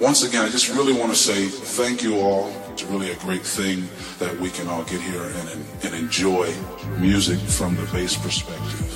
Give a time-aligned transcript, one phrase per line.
[0.00, 2.50] once again, I just really want to say thank you all.
[2.72, 3.86] It's really a great thing
[4.18, 6.52] that we can all get here and, and enjoy
[6.98, 8.88] music from the bass perspective.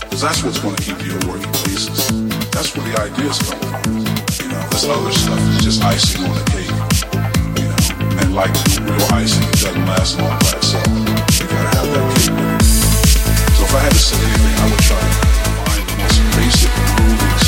[0.00, 1.96] Because that's what's going to keep you at working places.
[2.52, 3.96] That's where the ideas come from.
[3.96, 6.68] You know, this other stuff is just icing on the cake.
[7.56, 8.52] You know, and like
[8.84, 10.86] real icing, it doesn't last long by itself.
[11.40, 12.68] You gotta have that cake with it.
[13.56, 15.12] So if I had to say anything, I would try to
[15.64, 17.43] find the most basic grooving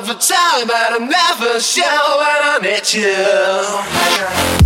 [0.00, 4.61] time, but I'm never sure when I met you.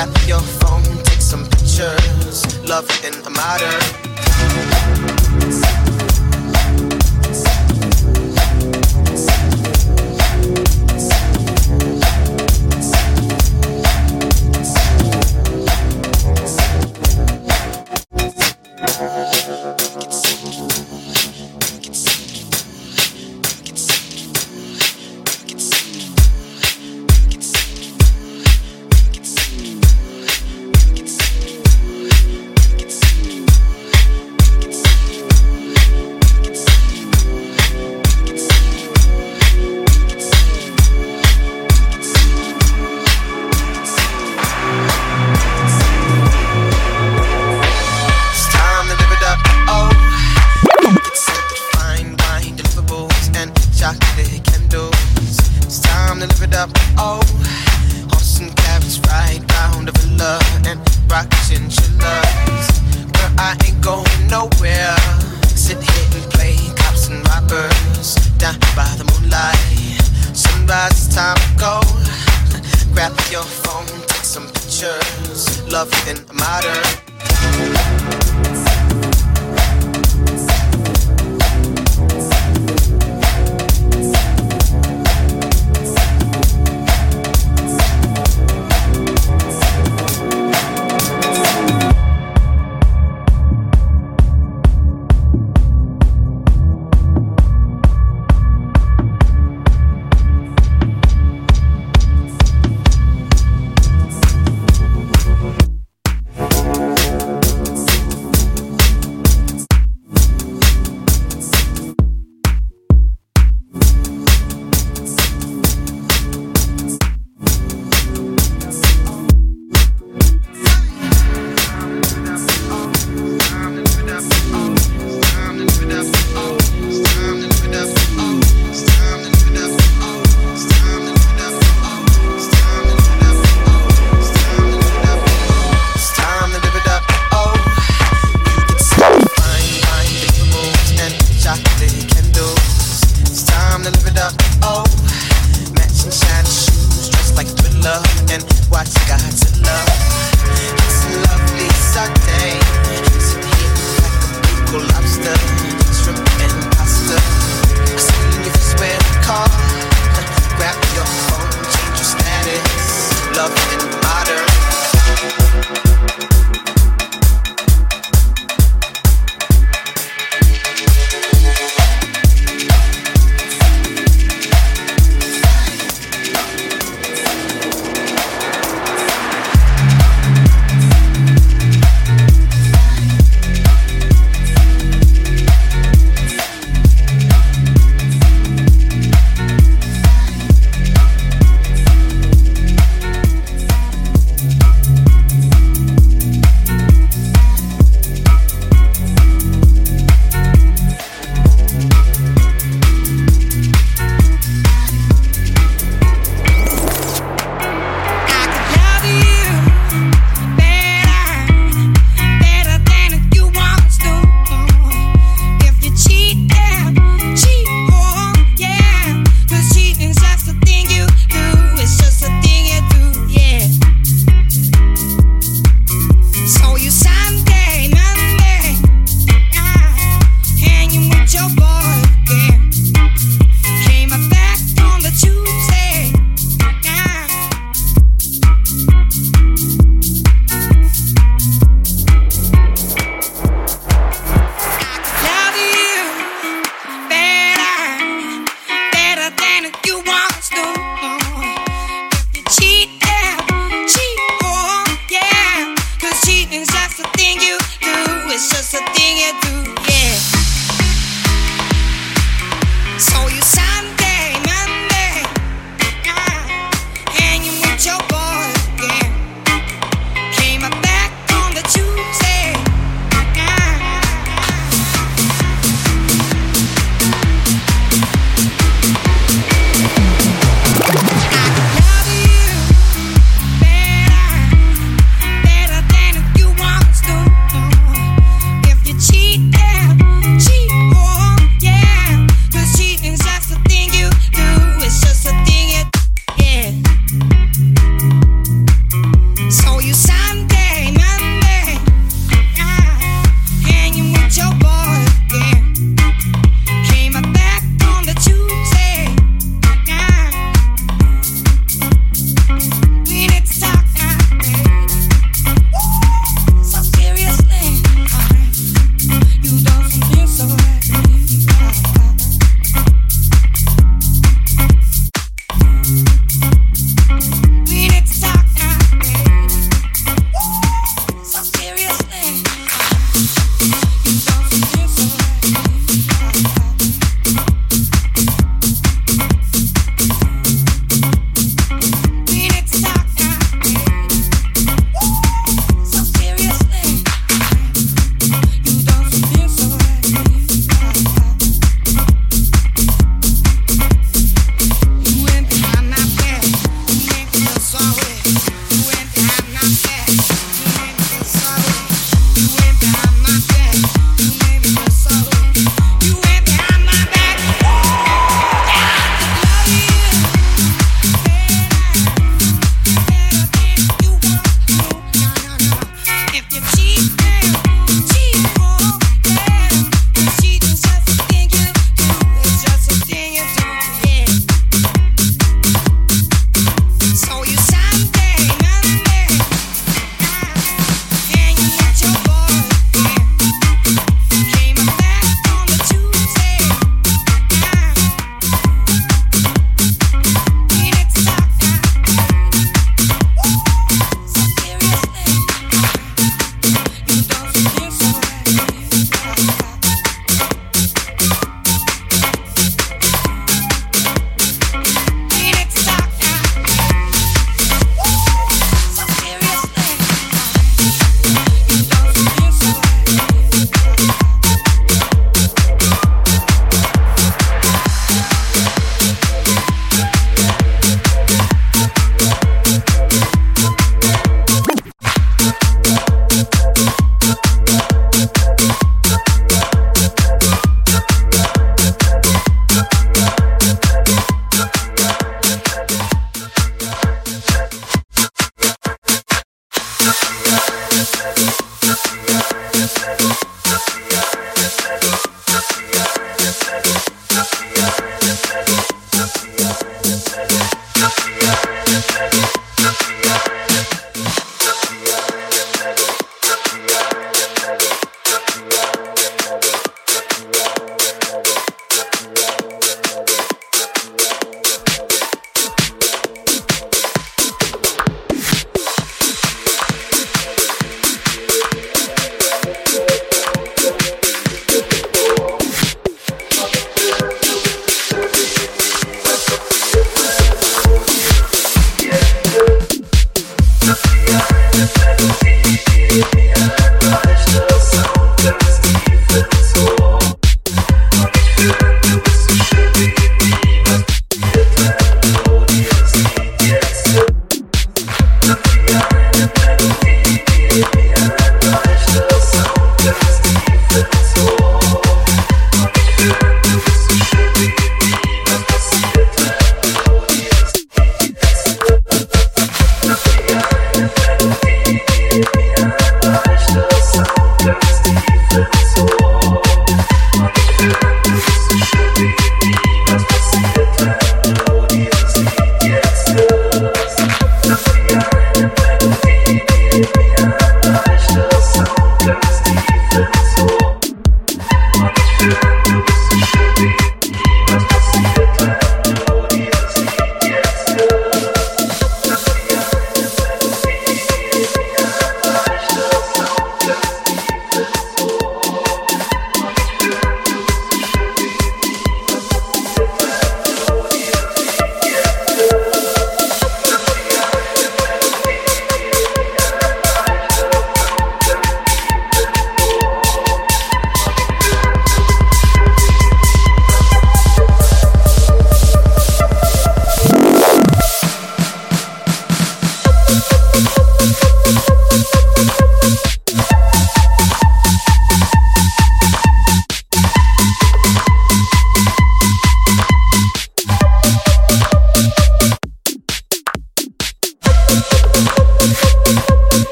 [0.00, 2.46] Grab your phone, take some pictures